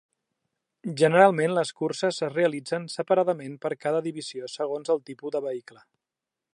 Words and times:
Generalment 1.01 1.53
les 1.57 1.71
curses 1.81 2.19
es 2.29 2.33
realitzen 2.33 2.89
separadament 2.95 3.55
per 3.67 3.73
cada 3.87 4.03
divisió 4.09 4.51
segons 4.57 4.95
el 4.97 5.05
tipus 5.13 5.37
de 5.39 5.45
vehicle. 5.51 5.87